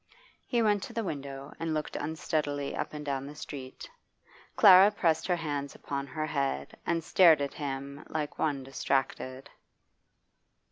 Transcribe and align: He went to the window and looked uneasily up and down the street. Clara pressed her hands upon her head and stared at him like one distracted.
He 0.47 0.63
went 0.63 0.81
to 0.85 0.93
the 0.93 1.03
window 1.03 1.53
and 1.59 1.75
looked 1.75 1.95
uneasily 1.95 2.75
up 2.75 2.91
and 2.91 3.05
down 3.05 3.27
the 3.27 3.35
street. 3.35 3.87
Clara 4.55 4.89
pressed 4.89 5.27
her 5.27 5.35
hands 5.35 5.75
upon 5.75 6.07
her 6.07 6.25
head 6.25 6.75
and 6.87 7.03
stared 7.03 7.39
at 7.39 7.53
him 7.53 8.03
like 8.09 8.39
one 8.39 8.63
distracted. 8.63 9.47